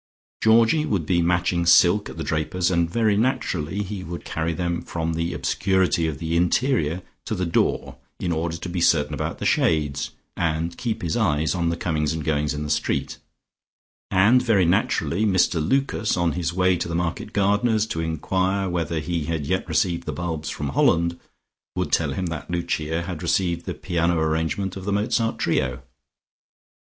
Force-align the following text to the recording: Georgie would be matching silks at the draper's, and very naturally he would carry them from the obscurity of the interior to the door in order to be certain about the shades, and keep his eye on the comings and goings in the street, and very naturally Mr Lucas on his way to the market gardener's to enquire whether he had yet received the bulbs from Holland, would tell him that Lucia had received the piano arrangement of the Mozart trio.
Georgie 0.41 0.83
would 0.83 1.05
be 1.05 1.21
matching 1.21 1.63
silks 1.63 2.09
at 2.09 2.17
the 2.17 2.23
draper's, 2.23 2.71
and 2.71 2.89
very 2.89 3.15
naturally 3.15 3.83
he 3.83 4.03
would 4.03 4.25
carry 4.25 4.51
them 4.51 4.81
from 4.81 5.13
the 5.13 5.31
obscurity 5.31 6.07
of 6.07 6.17
the 6.17 6.35
interior 6.35 7.03
to 7.23 7.35
the 7.35 7.45
door 7.45 7.97
in 8.19 8.31
order 8.31 8.57
to 8.57 8.67
be 8.67 8.81
certain 8.81 9.13
about 9.13 9.37
the 9.37 9.45
shades, 9.45 10.09
and 10.35 10.75
keep 10.79 11.03
his 11.03 11.15
eye 11.15 11.45
on 11.53 11.69
the 11.69 11.77
comings 11.77 12.13
and 12.13 12.23
goings 12.25 12.51
in 12.55 12.63
the 12.63 12.69
street, 12.71 13.19
and 14.09 14.41
very 14.41 14.65
naturally 14.65 15.23
Mr 15.23 15.63
Lucas 15.63 16.17
on 16.17 16.31
his 16.31 16.51
way 16.51 16.75
to 16.75 16.87
the 16.87 16.95
market 16.95 17.31
gardener's 17.31 17.85
to 17.85 17.99
enquire 18.01 18.67
whether 18.67 18.99
he 18.99 19.25
had 19.25 19.45
yet 19.45 19.67
received 19.69 20.07
the 20.07 20.11
bulbs 20.11 20.49
from 20.49 20.69
Holland, 20.69 21.19
would 21.75 21.91
tell 21.91 22.13
him 22.13 22.25
that 22.25 22.49
Lucia 22.49 23.03
had 23.03 23.21
received 23.21 23.67
the 23.67 23.75
piano 23.75 24.17
arrangement 24.19 24.75
of 24.75 24.85
the 24.85 24.91
Mozart 24.91 25.37
trio. 25.37 25.83